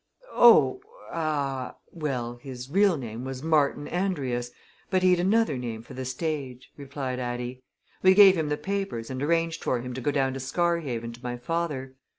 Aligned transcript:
"Oh 0.33 0.81
ah! 1.11 1.75
well, 1.91 2.37
his 2.37 2.71
real 2.71 2.97
name 2.97 3.23
was 3.23 3.43
Martin 3.43 3.87
Andrius, 3.87 4.49
but 4.89 5.03
he'd 5.03 5.19
another 5.19 5.59
name 5.59 5.83
for 5.83 5.93
the 5.93 6.05
stage," 6.05 6.71
replied 6.75 7.19
Addie. 7.19 7.61
"We 8.01 8.15
gave 8.15 8.35
him 8.35 8.49
the 8.49 8.57
papers 8.57 9.11
and 9.11 9.21
arranged 9.21 9.63
for 9.63 9.79
him 9.79 9.93
to 9.93 10.01
go 10.01 10.09
down 10.09 10.33
to 10.33 10.39
Scarhaven 10.39 11.13
to 11.13 11.23
my 11.23 11.37
father. 11.37 11.93